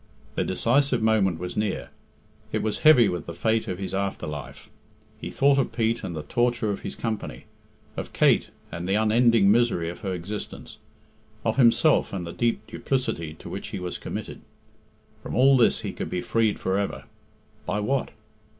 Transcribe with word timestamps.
The 0.33 0.43
decisive 0.43 1.03
moment 1.03 1.37
was 1.37 1.55
near. 1.55 1.89
It 2.51 2.63
was 2.63 2.79
heavy 2.79 3.07
with 3.07 3.27
the 3.27 3.35
fate 3.35 3.67
of 3.67 3.77
his 3.77 3.93
after 3.93 4.25
life. 4.25 4.67
He 5.19 5.29
thought 5.29 5.59
of 5.59 5.71
Pete 5.73 6.03
and 6.03 6.15
the 6.15 6.23
torture 6.23 6.71
of 6.71 6.79
his 6.79 6.95
company; 6.95 7.45
of 7.95 8.11
Kate 8.11 8.49
and 8.71 8.89
the 8.89 8.95
unending 8.95 9.51
misery 9.51 9.89
of 9.91 9.99
her 9.99 10.11
existence; 10.11 10.79
of 11.45 11.57
himself 11.57 12.13
and 12.13 12.25
the 12.25 12.33
deep 12.33 12.65
duplicity 12.65 13.35
to 13.35 13.47
which 13.47 13.67
he 13.67 13.79
was 13.79 13.99
committed. 13.99 14.41
From 15.21 15.35
all 15.35 15.55
this 15.55 15.81
he 15.81 15.93
could 15.93 16.09
be 16.09 16.19
freed 16.21 16.57
for 16.59 16.79
ever 16.79 17.03
by 17.67 17.79
what? 17.79 18.09